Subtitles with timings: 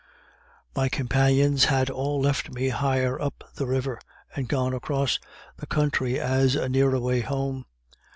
[0.75, 3.99] My companions had all left me higher up the river,
[4.35, 5.19] and gone across
[5.57, 7.65] the country as a nearer way home.